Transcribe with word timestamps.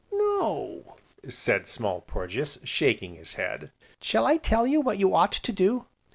"No," 0.13 0.95
said 1.29 1.67
Small 1.67 2.01
Porges, 2.01 2.59
shaking 2.63 3.13
his 3.13 3.35
head, 3.35 3.71
"shall 4.01 4.25
I 4.25 4.37
tell 4.37 4.65
you 4.65 4.81
what 4.81 4.97
you 4.97 5.13
ought 5.13 5.33
to 5.33 5.51
do? 5.51 5.85